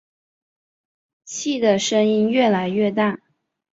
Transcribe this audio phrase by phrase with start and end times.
[1.25, 3.19] 气的声音越来越大